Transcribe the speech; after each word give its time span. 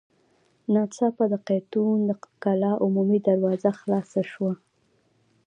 ناڅاپه 0.73 1.25
د 1.31 1.33
قيتول 1.47 1.99
د 2.09 2.11
کلا 2.43 2.71
عمومي 2.83 3.19
دروازه 3.27 3.71
خلاصه 3.79 4.21
شوه. 4.31 4.53